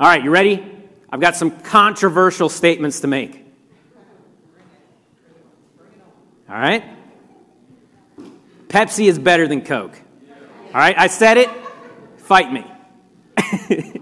[0.00, 0.64] All right, you ready?
[1.08, 3.40] I've got some controversial statements to make.
[6.48, 6.82] All right?
[8.66, 9.96] Pepsi is better than Coke.
[10.68, 11.48] All right, I said it.
[12.16, 12.66] Fight me.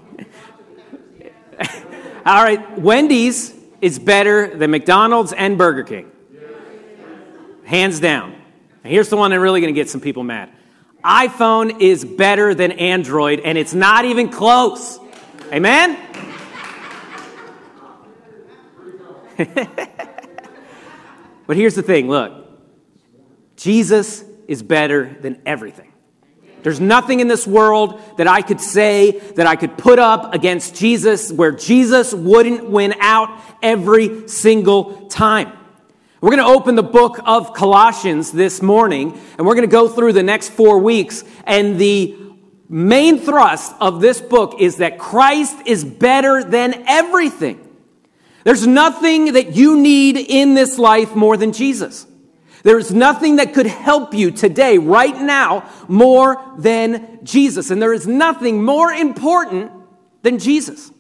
[2.25, 3.53] All right, Wendy's
[3.83, 6.11] is better than McDonald's and Burger King.
[7.65, 8.35] Hands down.
[8.83, 10.49] And here's the one that's really going to get some people mad
[11.05, 15.01] iPhone is better than Android, and it's not even close.
[15.53, 15.99] Amen?
[21.47, 22.33] but here's the thing look,
[23.57, 25.93] Jesus is better than everything.
[26.63, 30.77] There's nothing in this world that I could say that I could put up against
[30.77, 33.29] Jesus where Jesus wouldn't win out
[33.63, 35.53] every single time.
[36.23, 39.89] We're going to open the book of Colossians this morning, and we're going to go
[39.89, 41.25] through the next four weeks.
[41.45, 42.17] And the
[42.73, 47.69] main thrust of this book is that Christ is better than everything.
[48.45, 52.07] There's nothing that you need in this life more than Jesus.
[52.63, 57.71] There is nothing that could help you today, right now, more than Jesus.
[57.71, 59.73] And there is nothing more important
[60.23, 60.91] than Jesus.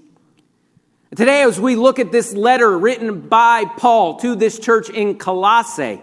[1.16, 6.00] Today, as we look at this letter written by Paul to this church in Colossae,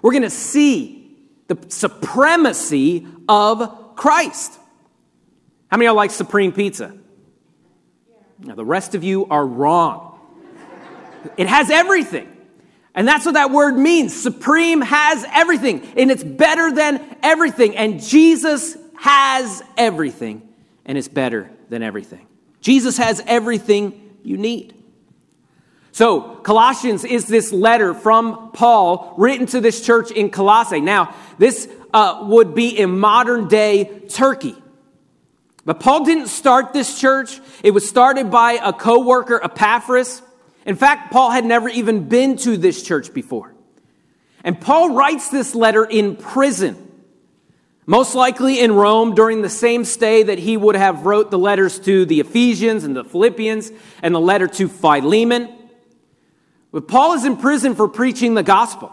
[0.00, 1.16] we're going to see
[1.48, 4.58] the supremacy of Christ.
[5.72, 6.94] How many of y'all like supreme pizza?
[8.40, 10.20] Now, the rest of you are wrong.
[11.38, 12.30] It has everything.
[12.94, 14.14] And that's what that word means.
[14.14, 17.74] Supreme has everything, and it's better than everything.
[17.74, 20.46] And Jesus has everything,
[20.84, 22.26] and it's better than everything.
[22.60, 24.74] Jesus has everything you need.
[25.92, 30.82] So, Colossians is this letter from Paul written to this church in Colossae.
[30.82, 34.56] Now, this uh, would be in modern day Turkey.
[35.64, 37.40] But Paul didn't start this church.
[37.62, 40.22] It was started by a co worker, Epaphras.
[40.66, 43.54] In fact, Paul had never even been to this church before.
[44.44, 46.88] And Paul writes this letter in prison.
[47.86, 51.80] Most likely in Rome during the same stay that he would have wrote the letters
[51.80, 55.52] to the Ephesians and the Philippians and the letter to Philemon.
[56.70, 58.92] But Paul is in prison for preaching the gospel.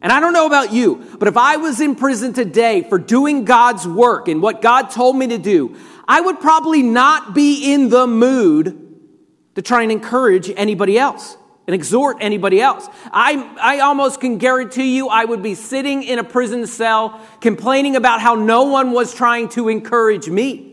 [0.00, 3.46] And I don't know about you, but if I was in prison today for doing
[3.46, 5.76] God's work and what God told me to do,
[6.06, 8.80] I would probably not be in the mood
[9.54, 12.88] to try and encourage anybody else and exhort anybody else.
[13.10, 17.96] I, I almost can guarantee you I would be sitting in a prison cell complaining
[17.96, 20.72] about how no one was trying to encourage me.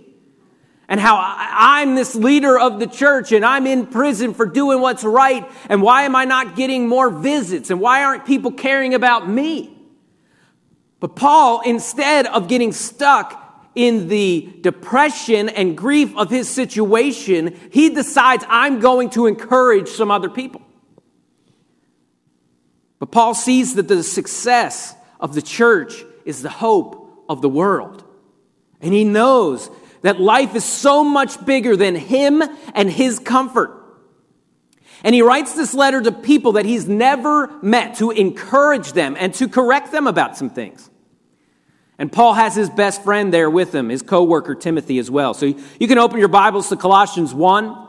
[0.90, 5.06] And how I'm this leader of the church and I'm in prison for doing what's
[5.06, 5.50] right.
[5.70, 7.70] And why am I not getting more visits?
[7.70, 9.78] And why aren't people caring about me?
[11.00, 13.41] But Paul, instead of getting stuck
[13.76, 20.12] in the depression and grief of his situation, he decides, I'm going to encourage some
[20.12, 20.62] other people.
[23.00, 28.04] But Paul sees that the success of the church is the hope of the world.
[28.80, 29.72] And he knows
[30.02, 32.44] that life is so much bigger than him
[32.76, 33.78] and his comfort.
[35.04, 39.34] And he writes this letter to people that he's never met to encourage them and
[39.36, 40.91] to correct them about some things.
[42.02, 45.36] And Paul has his best friend there with him, his co worker Timothy as well.
[45.36, 47.88] So you can open your Bibles to Colossians 1,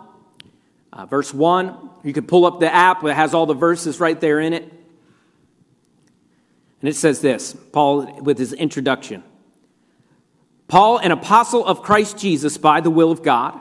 [0.93, 1.91] uh, verse 1.
[2.05, 4.65] You can pull up the app that has all the verses right there in it.
[6.83, 9.25] And it says this Paul, with his introduction
[10.69, 13.59] Paul, an apostle of Christ Jesus by the will of God,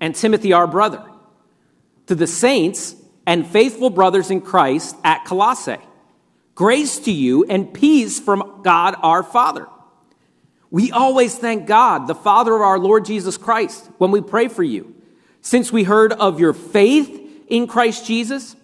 [0.00, 1.04] and Timothy, our brother,
[2.06, 2.94] to the saints
[3.26, 5.76] and faithful brothers in Christ at Colossae.
[6.54, 9.66] Grace to you and peace from God our Father.
[10.70, 14.62] We always thank God, the Father of our Lord Jesus Christ, when we pray for
[14.62, 14.94] you,
[15.40, 18.54] since we heard of your faith in Christ Jesus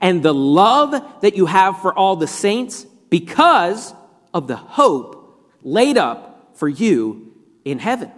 [0.00, 3.94] and the love that you have for all the saints because
[4.34, 7.32] of the hope laid up for you
[7.64, 8.10] in heaven.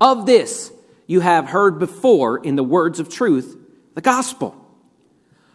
[0.00, 0.72] Of this
[1.06, 3.56] you have heard before in the words of truth,
[3.94, 4.58] the gospel.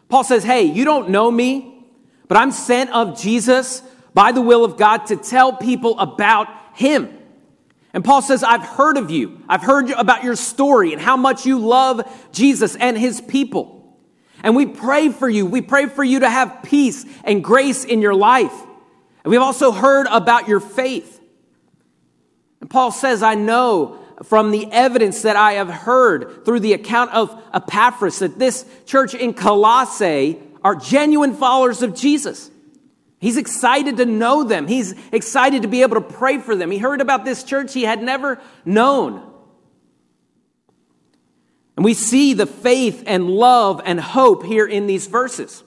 [0.10, 1.86] Paul says, Hey, you don't know me,
[2.28, 3.82] but I'm sent of Jesus
[4.14, 7.10] by the will of God to tell people about him.
[7.92, 9.42] And Paul says, I've heard of you.
[9.50, 13.98] I've heard about your story and how much you love Jesus and his people.
[14.44, 15.48] And we pray for you.
[15.48, 18.54] We pray for you to have peace and grace in your life.
[19.24, 21.20] And we've also heard about your faith.
[22.62, 27.12] And Paul says, I know from the evidence that I have heard through the account
[27.14, 32.52] of Epaphras that this church in Colossae are genuine followers of Jesus.
[33.20, 34.68] He's excited to know them.
[34.68, 36.70] He's excited to be able to pray for them.
[36.70, 39.24] He heard about this church he had never known.
[41.76, 45.64] And we see the faith and love and hope here in these verses.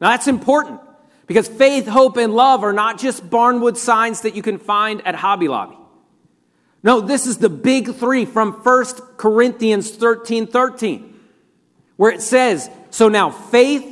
[0.00, 0.80] Now that's important
[1.26, 5.14] because faith, hope, and love are not just barnwood signs that you can find at
[5.14, 5.78] Hobby Lobby.
[6.82, 8.84] No, this is the big three from 1
[9.16, 11.18] Corinthians 13 13,
[11.96, 13.86] where it says, So now faith,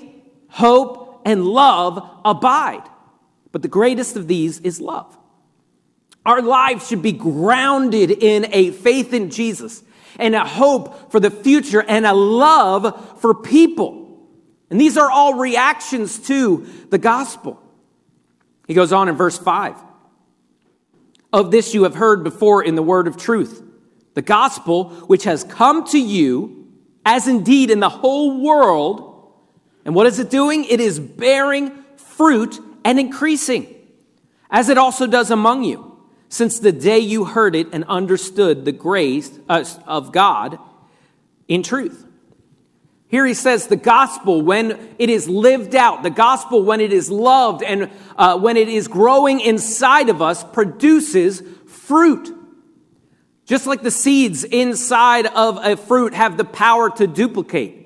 [0.48, 2.82] hope, and love abide.
[3.52, 5.16] But the greatest of these is love.
[6.24, 9.82] Our lives should be grounded in a faith in Jesus
[10.18, 14.20] and a hope for the future and a love for people.
[14.70, 17.60] And these are all reactions to the gospel.
[18.66, 19.76] He goes on in verse 5.
[21.32, 23.62] Of this you have heard before in the word of truth,
[24.14, 26.68] the gospel which has come to you,
[27.04, 29.32] as indeed in the whole world.
[29.84, 30.64] And what is it doing?
[30.64, 33.74] It is bearing fruit and increasing,
[34.50, 38.72] as it also does among you, since the day you heard it and understood the
[38.72, 40.58] grace uh, of God
[41.48, 42.06] in truth.
[43.08, 47.10] Here he says the gospel, when it is lived out, the gospel, when it is
[47.10, 52.34] loved and uh, when it is growing inside of us, produces fruit.
[53.44, 57.81] Just like the seeds inside of a fruit have the power to duplicate.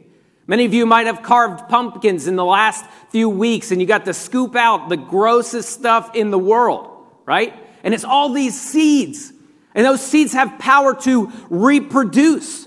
[0.46, 4.04] Many of you might have carved pumpkins in the last few weeks and you got
[4.04, 7.54] to scoop out the grossest stuff in the world, right?
[7.82, 9.32] And it's all these seeds.
[9.75, 12.66] And those seeds have power to reproduce.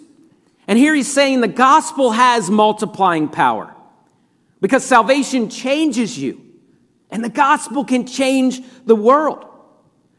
[0.68, 3.76] And here he's saying the gospel has multiplying power
[4.62, 6.42] because salvation changes you,
[7.10, 9.46] and the gospel can change the world.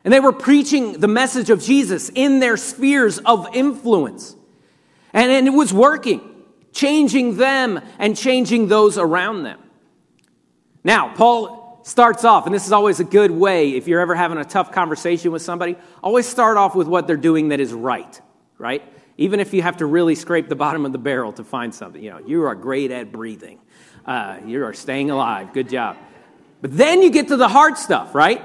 [0.03, 4.35] And they were preaching the message of Jesus in their spheres of influence.
[5.13, 6.30] And, and it was working,
[6.73, 9.59] changing them and changing those around them.
[10.83, 14.39] Now, Paul starts off, and this is always a good way if you're ever having
[14.39, 18.21] a tough conversation with somebody, always start off with what they're doing that is right,
[18.59, 18.83] right?
[19.21, 22.03] even if you have to really scrape the bottom of the barrel to find something.
[22.03, 23.61] You know, you are great at breathing.
[24.07, 25.53] Uh, you are staying alive.
[25.53, 25.99] Good job.
[26.63, 28.43] But then you get to the hard stuff, right?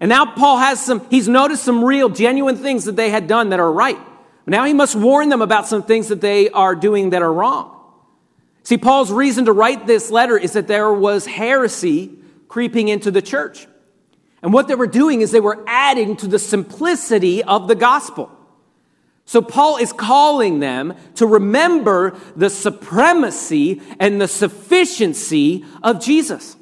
[0.00, 3.50] And now Paul has some, he's noticed some real, genuine things that they had done
[3.50, 3.98] that are right.
[4.46, 7.72] Now he must warn them about some things that they are doing that are wrong.
[8.62, 12.12] See, Paul's reason to write this letter is that there was heresy
[12.48, 13.66] creeping into the church.
[14.42, 18.30] And what they were doing is they were adding to the simplicity of the gospel.
[19.24, 26.56] So Paul is calling them to remember the supremacy and the sufficiency of Jesus.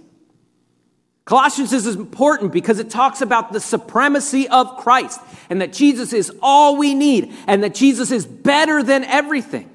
[1.25, 6.31] Colossians is important because it talks about the supremacy of Christ and that Jesus is
[6.43, 9.71] all we need and that Jesus is better than everything.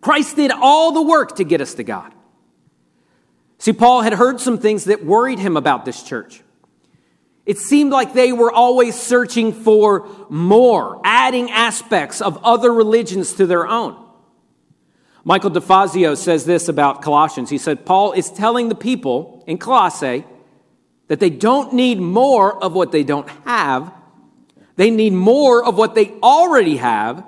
[0.00, 2.14] Christ did all the work to get us to God.
[3.58, 6.42] See, Paul had heard some things that worried him about this church.
[7.44, 13.46] It seemed like they were always searching for more, adding aspects of other religions to
[13.46, 13.96] their own.
[15.28, 17.50] Michael DeFazio says this about Colossians.
[17.50, 20.24] He said, Paul is telling the people in Colossae
[21.08, 23.92] that they don't need more of what they don't have.
[24.76, 27.26] They need more of what they already have,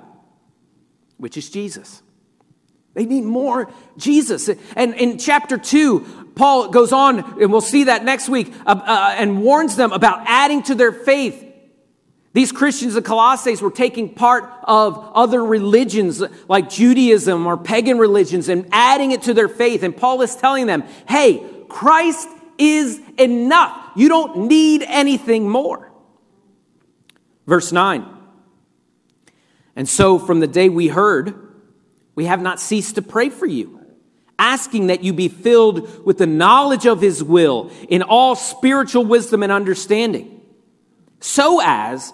[1.17, 2.01] which is Jesus.
[2.95, 4.49] They need more Jesus.
[4.75, 9.15] And in chapter 2, Paul goes on, and we'll see that next week, uh, uh,
[9.15, 11.50] and warns them about adding to their faith.
[12.33, 18.47] These Christians of Colossae were taking part of other religions like Judaism or pagan religions
[18.47, 19.83] and adding it to their faith.
[19.83, 23.77] And Paul is telling them, hey, Christ is enough.
[23.95, 25.91] You don't need anything more.
[27.45, 28.05] Verse 9.
[29.75, 31.33] And so from the day we heard,
[32.15, 33.81] we have not ceased to pray for you,
[34.39, 39.43] asking that you be filled with the knowledge of his will in all spiritual wisdom
[39.43, 40.41] and understanding,
[41.19, 42.13] so as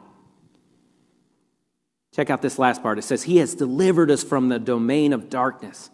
[2.13, 2.97] Check out this last part.
[2.97, 5.89] It says, He has delivered us from the domain of darkness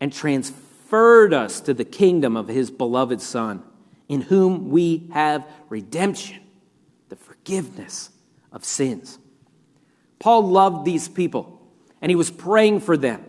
[0.00, 3.62] and transferred us to the kingdom of His beloved Son,
[4.08, 6.40] in whom we have redemption,
[7.10, 8.10] the forgiveness
[8.52, 9.18] of sins.
[10.18, 11.60] Paul loved these people
[12.00, 13.24] and he was praying for them.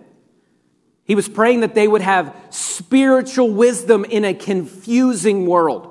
[1.04, 5.88] He was praying that they would have spiritual wisdom in a confusing world.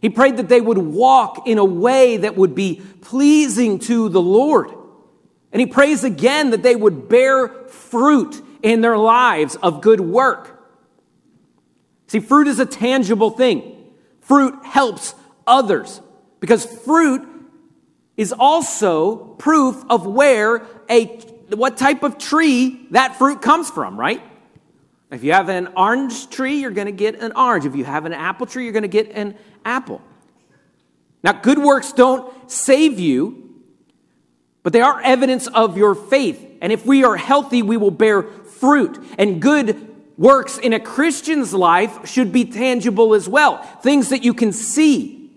[0.00, 4.20] He prayed that they would walk in a way that would be pleasing to the
[4.20, 4.70] Lord.
[5.52, 10.56] And he prays again that they would bear fruit in their lives of good work.
[12.06, 13.76] See, fruit is a tangible thing.
[14.20, 15.14] Fruit helps
[15.46, 16.00] others
[16.40, 17.26] because fruit
[18.16, 21.06] is also proof of where a
[21.54, 24.22] what type of tree that fruit comes from, right?
[25.10, 27.64] If you have an orange tree, you're going to get an orange.
[27.64, 30.00] If you have an apple tree, you're going to get an apple.
[31.22, 33.49] Now, good works don't save you,
[34.62, 36.46] but they are evidence of your faith.
[36.60, 39.02] And if we are healthy, we will bear fruit.
[39.18, 39.88] And good
[40.18, 45.30] works in a Christian's life should be tangible as well, things that you can see.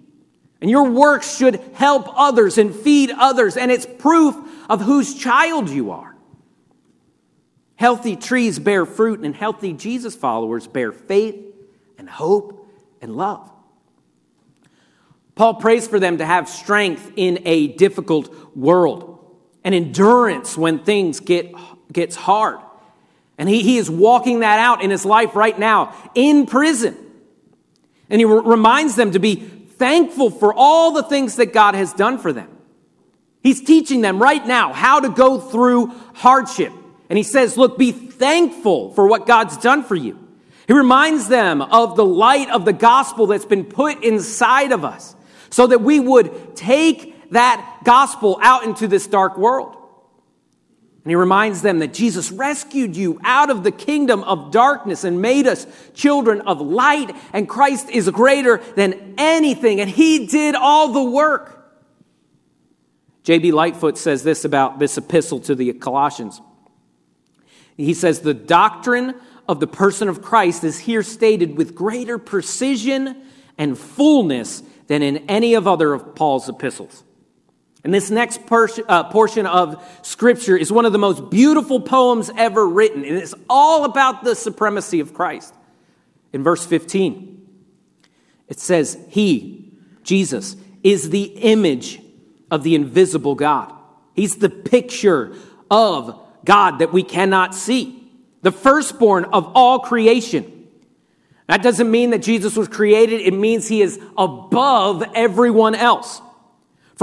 [0.60, 4.36] And your works should help others and feed others, and it's proof
[4.70, 6.15] of whose child you are.
[7.75, 11.36] Healthy trees bear fruit, and healthy Jesus followers bear faith
[11.98, 12.70] and hope
[13.01, 13.50] and love.
[15.36, 19.12] Paul prays for them to have strength in a difficult world
[19.63, 21.53] and endurance when things get
[21.91, 22.60] gets hard.
[23.38, 26.98] And he, he is walking that out in his life right now in prison.
[28.10, 31.93] And he re- reminds them to be thankful for all the things that God has
[31.93, 32.50] done for them.
[33.41, 36.72] He's teaching them right now how to go through hardship.
[37.10, 40.20] And he says, Look, be thankful for what God's done for you.
[40.67, 45.13] He reminds them of the light of the gospel that's been put inside of us
[45.50, 49.77] so that we would take that gospel out into this dark world.
[51.03, 55.21] And he reminds them that Jesus rescued you out of the kingdom of darkness and
[55.21, 60.93] made us children of light, and Christ is greater than anything, and he did all
[60.93, 61.59] the work.
[63.23, 63.51] J.B.
[63.51, 66.41] Lightfoot says this about this epistle to the Colossians.
[67.75, 69.15] He says, The doctrine
[69.47, 73.21] of the person of Christ is here stated with greater precision
[73.57, 77.03] and fullness than in any of other of Paul's epistles.
[77.83, 82.31] And this next portion, uh, portion of Scripture is one of the most beautiful poems
[82.37, 85.53] ever written, and it's all about the supremacy of Christ.
[86.31, 87.45] In verse 15,
[88.47, 89.73] it says, He,
[90.03, 92.01] Jesus, is the image
[92.49, 93.73] of the invisible God.
[94.13, 95.35] He's the picture
[95.69, 98.11] of God that we cannot see,
[98.41, 100.67] the firstborn of all creation.
[101.47, 106.21] That doesn't mean that Jesus was created, it means he is above everyone else.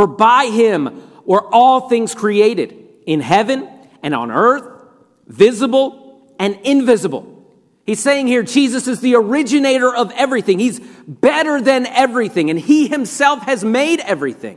[0.00, 3.68] For by him were all things created in heaven
[4.02, 4.82] and on earth,
[5.26, 7.44] visible and invisible.
[7.84, 10.58] He's saying here Jesus is the originator of everything.
[10.58, 14.56] He's better than everything, and he himself has made everything.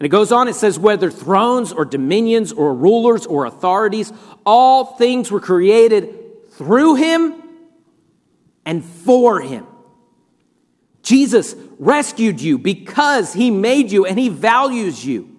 [0.00, 4.12] And it goes on, it says, whether thrones or dominions or rulers or authorities,
[4.44, 7.40] all things were created through him
[8.66, 9.64] and for him.
[11.04, 15.30] Jesus rescued you because he made you and he values you.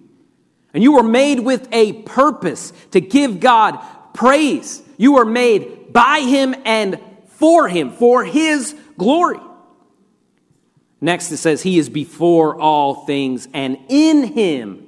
[0.72, 3.78] And you were made with a purpose to give God
[4.14, 4.82] praise.
[4.96, 9.40] You were made by him and for him, for his glory.
[11.00, 14.86] Next, it says, He is before all things, and in Him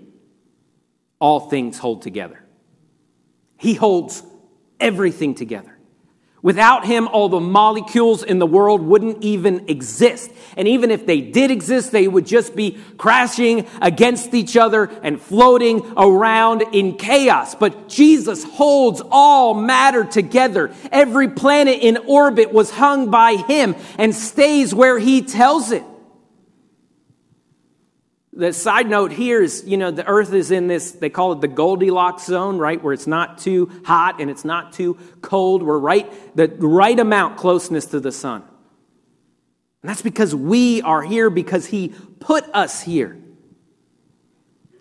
[1.20, 2.42] all things hold together.
[3.56, 4.22] He holds
[4.80, 5.77] everything together.
[6.40, 10.30] Without him, all the molecules in the world wouldn't even exist.
[10.56, 15.20] And even if they did exist, they would just be crashing against each other and
[15.20, 17.56] floating around in chaos.
[17.56, 20.72] But Jesus holds all matter together.
[20.92, 25.82] Every planet in orbit was hung by him and stays where he tells it
[28.38, 31.40] the side note here is, you know, the earth is in this, they call it
[31.40, 32.80] the Goldilocks zone, right?
[32.80, 35.64] Where it's not too hot and it's not too cold.
[35.64, 38.44] We're right, the right amount closeness to the sun.
[39.82, 41.88] And that's because we are here because he
[42.20, 43.18] put us here.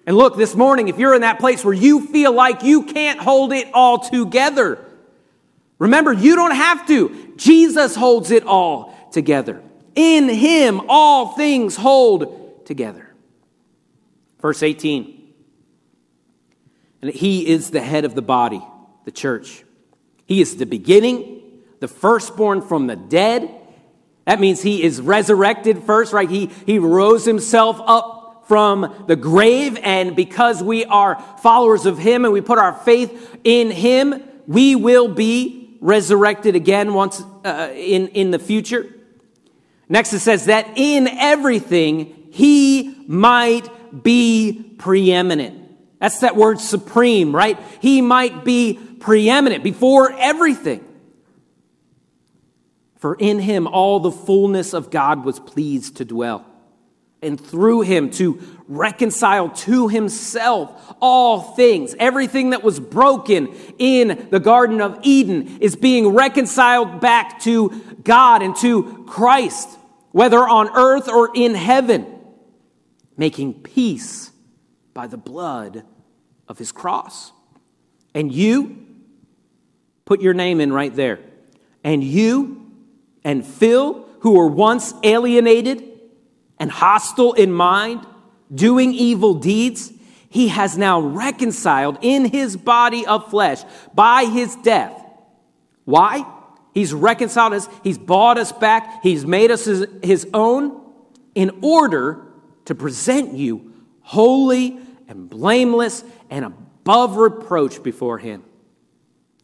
[0.05, 3.19] And look, this morning, if you're in that place where you feel like you can't
[3.19, 4.85] hold it all together,
[5.79, 7.33] remember, you don't have to.
[7.37, 9.63] Jesus holds it all together.
[9.95, 13.06] In him, all things hold together.
[14.39, 15.33] Verse 18.
[17.01, 18.61] And he is the head of the body,
[19.05, 19.63] the church.
[20.25, 21.41] He is the beginning,
[21.79, 23.49] the firstborn from the dead.
[24.25, 26.29] That means he is resurrected first, right?
[26.29, 29.77] He, he rose himself up from the grave.
[29.81, 34.75] And because we are followers of him and we put our faith in him, we
[34.75, 38.93] will be resurrected again once uh, in, in the future.
[39.89, 43.69] Next, it says that in everything he might
[44.03, 45.63] be preeminent.
[45.99, 47.59] That's that word supreme, right?
[47.81, 50.83] He might be preeminent before everything.
[52.97, 56.45] For in him all the fullness of God was pleased to dwell.
[57.21, 61.95] and through him to reconcile to himself all things.
[61.99, 67.69] Everything that was broken in the Garden of Eden is being reconciled back to
[68.03, 69.67] God and to Christ,
[70.11, 72.05] whether on earth or in heaven,
[73.17, 74.31] making peace
[74.93, 75.83] by the blood
[76.47, 77.31] of his cross.
[78.13, 78.85] And you,
[80.05, 81.19] put your name in right there.
[81.83, 82.71] And you
[83.23, 85.83] and Phil, who were once alienated
[86.59, 88.05] and hostile in mind,
[88.53, 89.91] doing evil deeds,
[90.29, 94.93] he has now reconciled in his body of flesh by his death.
[95.85, 96.25] Why?
[96.73, 100.79] He's reconciled us, he's bought us back, he's made us his, his own
[101.33, 102.26] in order
[102.67, 108.43] to present you holy and blameless and above reproach before him.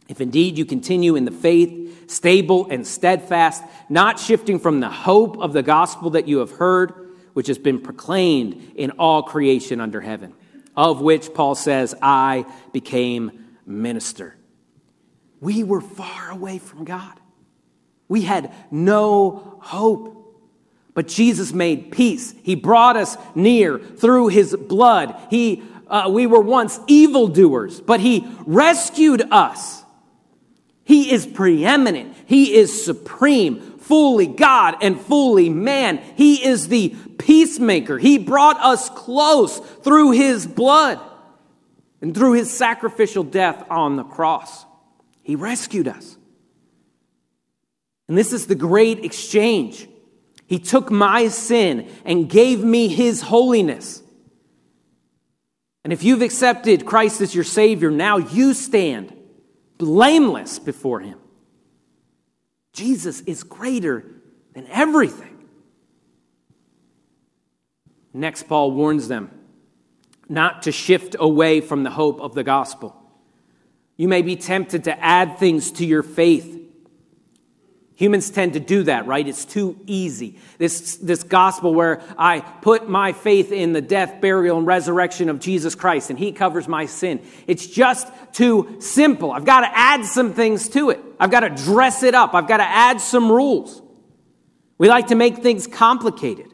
[0.09, 5.37] If indeed you continue in the faith, stable and steadfast, not shifting from the hope
[5.37, 10.01] of the gospel that you have heard, which has been proclaimed in all creation under
[10.01, 10.33] heaven,
[10.75, 14.35] of which Paul says, I became minister.
[15.39, 17.19] We were far away from God.
[18.09, 20.22] We had no hope.
[20.93, 22.33] But Jesus made peace.
[22.43, 25.15] He brought us near through his blood.
[25.29, 29.83] He, uh, we were once evildoers, but he rescued us.
[30.83, 32.15] He is preeminent.
[32.25, 36.01] He is supreme fully God and fully man.
[36.15, 37.97] He is the peacemaker.
[37.97, 40.99] He brought us close through his blood
[42.01, 44.65] and through his sacrificial death on the cross.
[45.21, 46.17] He rescued us.
[48.07, 49.87] And this is the great exchange.
[50.45, 54.03] He took my sin and gave me his holiness.
[55.83, 59.13] And if you've accepted Christ as your Savior, now you stand
[59.77, 61.19] blameless before him.
[62.71, 64.05] Jesus is greater
[64.53, 65.29] than everything.
[68.13, 69.31] Next, Paul warns them
[70.29, 72.95] not to shift away from the hope of the gospel.
[73.97, 76.62] You may be tempted to add things to your faith
[77.95, 79.27] Humans tend to do that, right?
[79.27, 80.39] It's too easy.
[80.57, 85.39] This, this gospel where I put my faith in the death, burial, and resurrection of
[85.39, 87.21] Jesus Christ and he covers my sin.
[87.45, 89.31] It's just too simple.
[89.31, 90.99] I've got to add some things to it.
[91.19, 92.33] I've got to dress it up.
[92.33, 93.81] I've got to add some rules.
[94.79, 96.51] We like to make things complicated.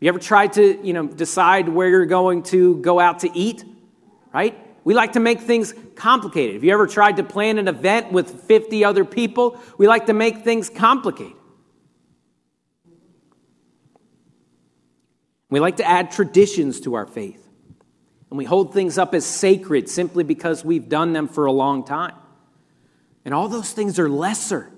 [0.00, 3.62] You ever tried to, you know, decide where you're going to go out to eat?
[4.32, 4.56] Right?
[4.88, 6.54] We like to make things complicated.
[6.54, 9.60] Have you ever tried to plan an event with 50 other people?
[9.76, 11.36] We like to make things complicated.
[15.50, 17.46] We like to add traditions to our faith.
[18.30, 21.84] And we hold things up as sacred simply because we've done them for a long
[21.84, 22.14] time.
[23.26, 24.70] And all those things are lesser.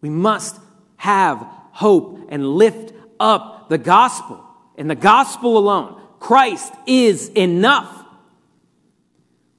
[0.00, 0.58] We must
[0.96, 4.44] have hope and lift up the gospel
[4.76, 6.02] and the gospel alone.
[6.18, 7.99] Christ is enough.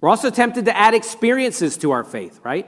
[0.01, 2.67] We're also tempted to add experiences to our faith, right?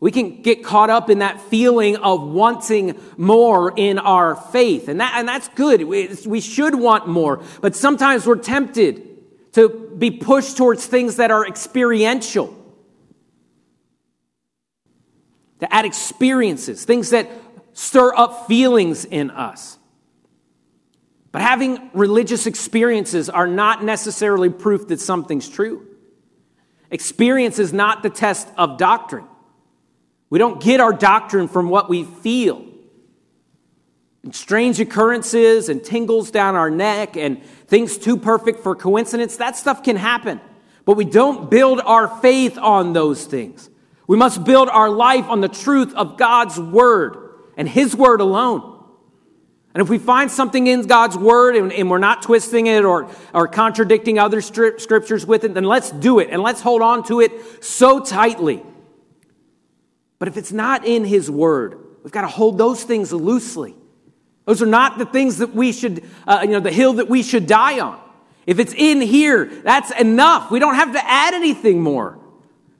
[0.00, 4.88] We can get caught up in that feeling of wanting more in our faith.
[4.88, 5.82] And, that, and that's good.
[5.82, 7.42] We, we should want more.
[7.60, 9.04] But sometimes we're tempted
[9.52, 12.54] to be pushed towards things that are experiential.
[15.60, 17.28] To add experiences, things that
[17.72, 19.78] stir up feelings in us.
[21.32, 25.87] But having religious experiences are not necessarily proof that something's true.
[26.90, 29.26] Experience is not the test of doctrine.
[30.30, 32.64] We don't get our doctrine from what we feel.
[34.22, 39.56] And strange occurrences and tingles down our neck and things too perfect for coincidence, that
[39.56, 40.40] stuff can happen.
[40.84, 43.68] But we don't build our faith on those things.
[44.06, 47.16] We must build our life on the truth of God's word
[47.56, 48.77] and His word alone.
[49.74, 53.10] And if we find something in God's word and, and, we're not twisting it or,
[53.34, 57.20] or contradicting other scriptures with it, then let's do it and let's hold on to
[57.20, 58.62] it so tightly.
[60.18, 63.76] But if it's not in his word, we've got to hold those things loosely.
[64.46, 67.22] Those are not the things that we should, uh, you know, the hill that we
[67.22, 68.00] should die on.
[68.46, 70.50] If it's in here, that's enough.
[70.50, 72.18] We don't have to add anything more.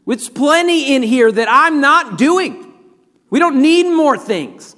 [0.06, 2.72] It's plenty in here that I'm not doing.
[3.28, 4.74] We don't need more things.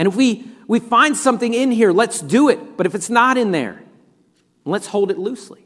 [0.00, 2.78] And if we, we find something in here, let's do it.
[2.78, 3.82] But if it's not in there,
[4.64, 5.62] let's hold it loosely.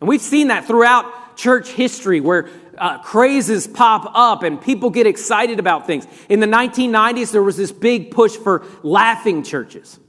[0.00, 5.06] And we've seen that throughout church history where uh, crazes pop up and people get
[5.06, 6.06] excited about things.
[6.30, 10.00] In the 1990s, there was this big push for laughing churches.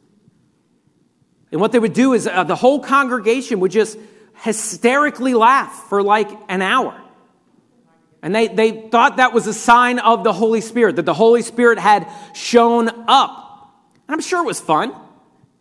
[1.52, 4.00] And what they would do is uh, the whole congregation would just
[4.36, 6.98] hysterically laugh for like an hour.
[8.26, 11.44] And they, they thought that was a sign of the Holy Spirit, that the Holy
[11.44, 13.72] Spirit had shown up.
[14.08, 14.90] And I'm sure it was fun.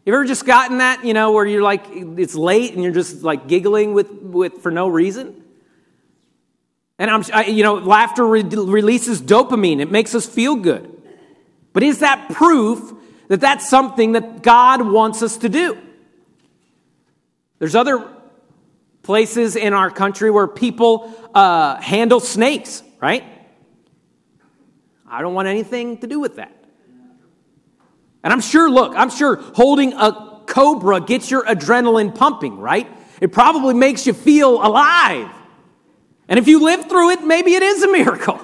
[0.06, 3.22] You ever just gotten that, you know, where you're like, it's late and you're just
[3.22, 5.44] like giggling with, with for no reason?
[6.98, 9.80] And I'm, I, you know, laughter re- releases dopamine.
[9.80, 10.90] It makes us feel good.
[11.74, 12.94] But is that proof
[13.28, 15.76] that that's something that God wants us to do?
[17.58, 18.08] There's other
[19.04, 23.24] places in our country where people uh, handle snakes, right?
[25.06, 26.52] I don't want anything to do with that.
[28.24, 32.88] And I'm sure, look, I'm sure holding a cobra gets your adrenaline pumping, right?
[33.20, 35.30] It probably makes you feel alive.
[36.26, 38.40] And if you live through it, maybe it is a miracle.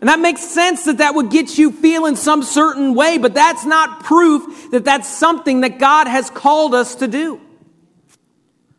[0.00, 3.64] And that makes sense that that would get you feeling some certain way, but that's
[3.64, 7.40] not proof that that's something that God has called us to do.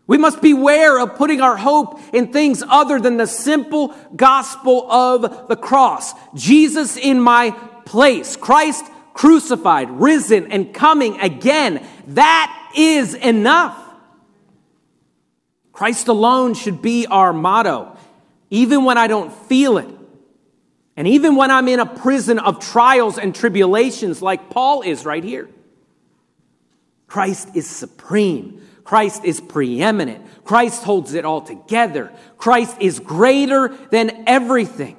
[0.09, 5.47] We must beware of putting our hope in things other than the simple gospel of
[5.47, 6.15] the cross.
[6.33, 7.51] Jesus in my
[7.85, 11.85] place, Christ crucified, risen, and coming again.
[12.07, 13.77] That is enough.
[15.73, 17.95] Christ alone should be our motto,
[18.49, 19.89] even when I don't feel it.
[20.97, 25.23] And even when I'm in a prison of trials and tribulations, like Paul is right
[25.23, 25.47] here,
[27.05, 28.63] Christ is supreme.
[28.89, 30.25] Christ is preeminent.
[30.43, 32.11] Christ holds it all together.
[32.39, 34.97] Christ is greater than everything.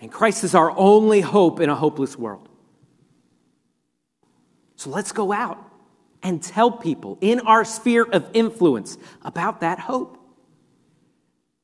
[0.00, 2.48] And Christ is our only hope in a hopeless world.
[4.74, 5.64] So let's go out
[6.20, 10.18] and tell people in our sphere of influence about that hope.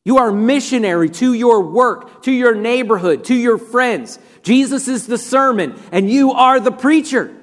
[0.05, 4.21] You are missionary to your work, to your neighborhood, to your friends.
[4.45, 7.35] Jesus is the sermon, and you are the preacher.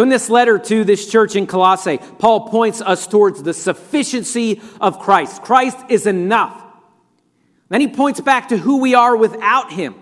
[0.00, 4.62] So, in this letter to this church in Colossae, Paul points us towards the sufficiency
[4.80, 5.42] of Christ.
[5.42, 6.64] Christ is enough.
[7.68, 9.94] Then he points back to who we are without him.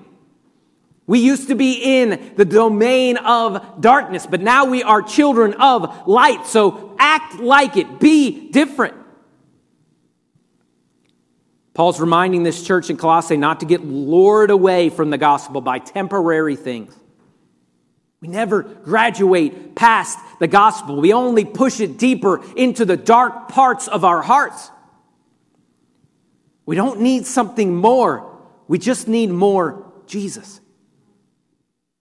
[1.08, 6.06] We used to be in the domain of darkness, but now we are children of
[6.06, 6.46] light.
[6.46, 8.94] So act like it, be different.
[11.74, 15.80] Paul's reminding this church in Colossae not to get lured away from the gospel by
[15.80, 16.94] temporary things.
[18.20, 21.00] We never graduate past the gospel.
[21.00, 24.70] We only push it deeper into the dark parts of our hearts.
[26.66, 28.38] We don't need something more.
[28.66, 30.60] We just need more Jesus.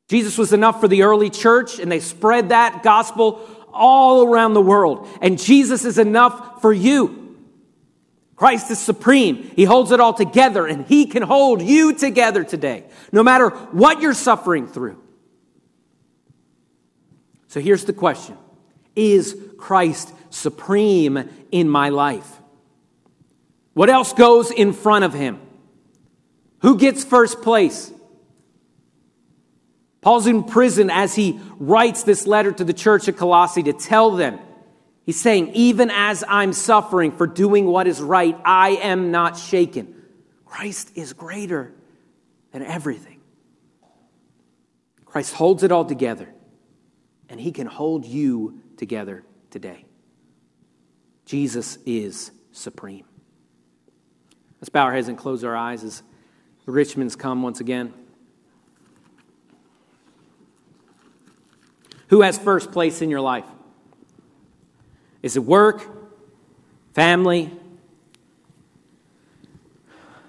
[0.09, 4.61] Jesus was enough for the early church, and they spread that gospel all around the
[4.61, 5.07] world.
[5.21, 7.27] And Jesus is enough for you.
[8.35, 9.51] Christ is supreme.
[9.55, 13.99] He holds it all together and He can hold you together today, no matter what
[13.99, 15.01] you're suffering through.
[17.47, 18.37] So here's the question
[18.95, 22.29] Is Christ supreme in my life?
[23.73, 25.39] What else goes in front of Him?
[26.61, 27.91] Who gets first place?
[30.01, 34.11] Paul's in prison as he writes this letter to the church at Colossae to tell
[34.11, 34.39] them
[35.07, 39.95] He's saying, even as I'm suffering for doing what is right, I am not shaken.
[40.45, 41.73] Christ is greater
[42.51, 43.21] than everything.
[45.05, 46.27] Christ holds it all together,
[47.29, 49.85] and he can hold you together today.
[51.25, 53.05] Jesus is supreme.
[54.61, 56.01] Let's bow our heads and close our eyes as
[56.65, 57.93] the Richmonds come once again.
[62.07, 63.45] Who has first place in your life?
[65.21, 65.85] Is it work,
[66.93, 67.51] family,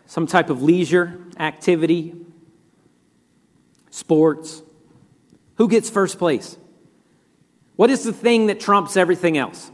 [0.07, 2.15] some type of leisure activity,
[3.91, 4.63] sports?
[5.57, 6.57] Who gets first place?
[7.79, 9.71] What is the thing that trumps everything else?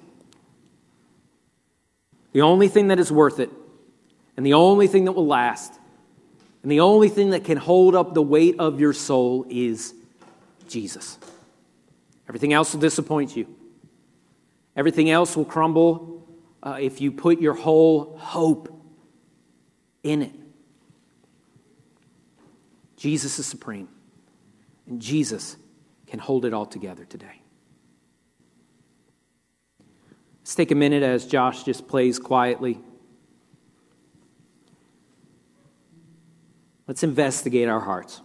[2.33, 3.49] The only thing that is worth it,
[4.37, 5.73] and the only thing that will last,
[6.63, 9.95] and the only thing that can hold up the weight of your soul is
[10.69, 11.17] Jesus.
[12.29, 13.47] Everything else will disappoint you.
[14.77, 16.29] Everything else will crumble
[16.63, 18.69] uh, if you put your whole hope
[20.03, 20.33] in it.
[22.99, 23.89] Jesus is supreme,
[24.87, 25.57] and Jesus
[26.07, 27.41] can hold it all together today.
[30.45, 32.79] Let's take a minute as Josh just plays quietly.
[36.87, 38.21] Let's investigate our hearts.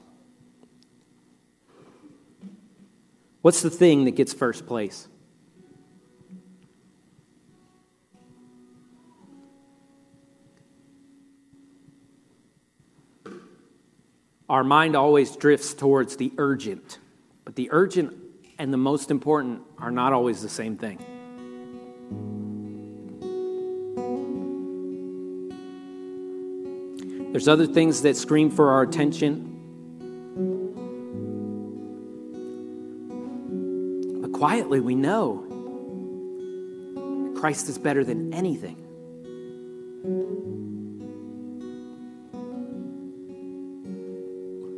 [3.42, 5.08] What's the thing that gets first place?
[14.50, 17.00] Our mind always drifts towards the urgent,
[17.46, 18.14] but the urgent
[18.58, 21.00] and the most important are not always the same thing.
[27.32, 29.46] There's other things that scream for our attention.
[34.22, 35.46] But quietly, we know
[37.40, 38.78] Christ is better than anything.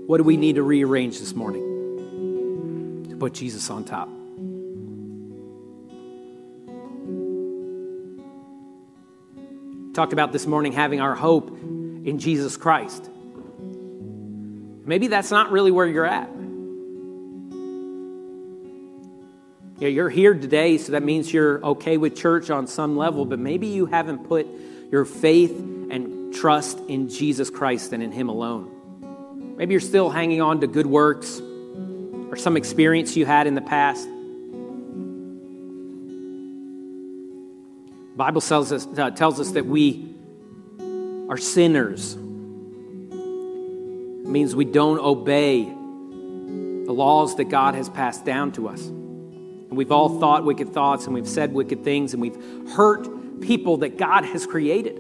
[0.08, 4.10] What do we need to rearrange this morning to put Jesus on top?
[9.94, 11.58] Talked about this morning having our hope
[12.04, 13.10] in Jesus Christ.
[14.86, 16.30] Maybe that's not really where you're at.
[19.80, 23.40] Yeah, you're here today, so that means you're okay with church on some level, but
[23.40, 24.48] maybe you haven't put
[24.92, 29.56] your faith and trust in Jesus Christ and in Him alone.
[29.58, 31.42] Maybe you're still hanging on to good works
[32.30, 34.08] or some experience you had in the past.
[38.12, 40.16] The Bible tells us, uh, tells us that we
[41.32, 42.14] are sinners.
[42.14, 42.20] It
[44.28, 48.86] means we don't obey the laws that God has passed down to us.
[48.86, 52.36] And we've all thought wicked thoughts and we've said wicked things and we've
[52.72, 54.98] hurt people that God has created.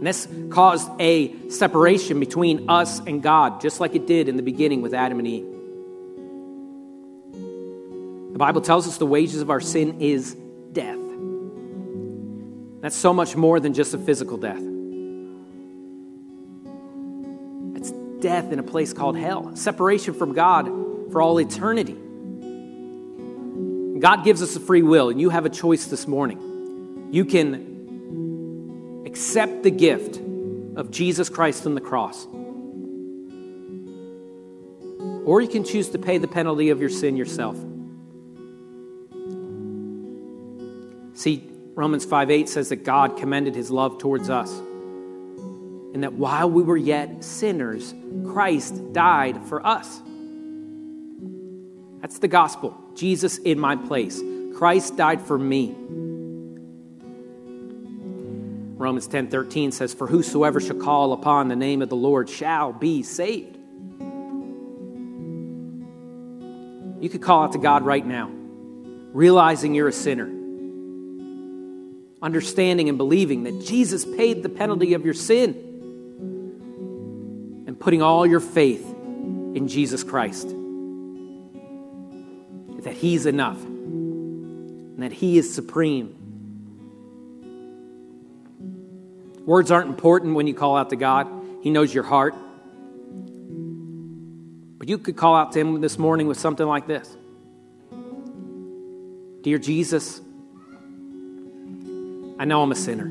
[0.00, 4.42] And this caused a separation between us and God, just like it did in the
[4.42, 5.46] beginning with Adam and Eve.
[8.32, 10.36] The Bible tells us the wages of our sin is.
[12.84, 14.60] That's so much more than just a physical death.
[17.76, 20.66] It's death in a place called hell, separation from God
[21.10, 21.96] for all eternity.
[23.98, 27.08] God gives us a free will, and you have a choice this morning.
[27.10, 30.20] You can accept the gift
[30.76, 32.26] of Jesus Christ on the cross.
[35.24, 37.56] Or you can choose to pay the penalty of your sin yourself.
[41.14, 44.50] See, Romans 5 8 says that God commended his love towards us.
[44.50, 47.94] And that while we were yet sinners,
[48.26, 50.00] Christ died for us.
[52.00, 52.78] That's the gospel.
[52.94, 54.20] Jesus in my place.
[54.56, 55.74] Christ died for me.
[58.76, 62.72] Romans 10 13 says, For whosoever shall call upon the name of the Lord shall
[62.72, 63.56] be saved.
[67.00, 68.30] You could call out to God right now,
[69.12, 70.26] realizing you're a sinner,
[72.24, 75.54] understanding and believing that Jesus paid the penalty of your sin,
[77.66, 78.84] and putting all your faith
[79.54, 80.48] in Jesus Christ.
[82.82, 86.24] That He's enough, and that He is supreme
[89.46, 91.28] Words aren't important when you call out to God,
[91.62, 92.34] He knows your heart.
[94.78, 97.14] But you could call out to Him this morning with something like this
[99.42, 100.22] Dear Jesus,
[102.38, 103.06] I know I'm a sinner.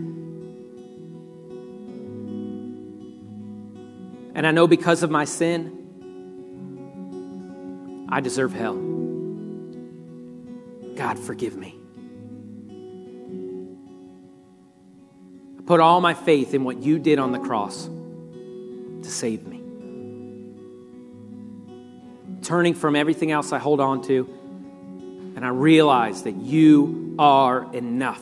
[4.35, 5.79] And I know because of my sin,
[8.09, 8.75] I deserve hell.
[10.95, 11.79] God, forgive me.
[15.57, 19.61] I put all my faith in what you did on the cross to save me.
[22.41, 24.27] Turning from everything else I hold on to,
[25.35, 28.21] and I realize that you are enough.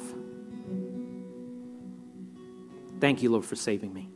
[3.02, 4.10] Thank you, Lord, for saving me.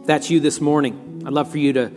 [0.00, 1.92] If that's you this morning, I'd love for you to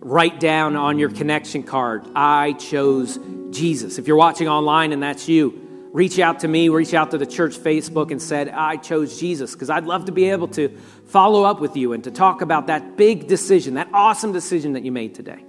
[0.00, 3.18] write down on your connection card, I chose
[3.50, 3.98] Jesus.
[3.98, 7.26] If you're watching online and that's you, reach out to me, reach out to the
[7.26, 10.70] church Facebook and said, I chose Jesus, because I'd love to be able to
[11.06, 14.84] follow up with you and to talk about that big decision, that awesome decision that
[14.84, 15.44] you made today.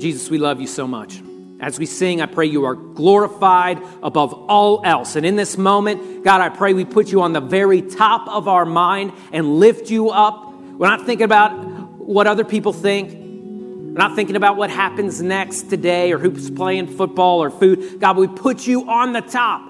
[0.00, 1.22] Jesus, we love you so much.
[1.58, 5.16] As we sing, I pray you are glorified above all else.
[5.16, 8.46] And in this moment, God, I pray we put you on the very top of
[8.46, 10.52] our mind and lift you up.
[10.52, 13.10] We're not thinking about what other people think.
[13.12, 17.98] We're not thinking about what happens next today or who's playing football or food.
[18.00, 19.62] God, we put you on the top.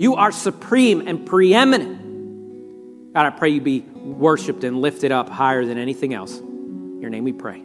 [0.00, 3.14] You are supreme and preeminent.
[3.14, 6.36] God, I pray you be worshiped and lifted up higher than anything else.
[6.38, 7.62] In your name we pray.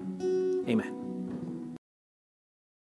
[0.70, 0.97] Amen.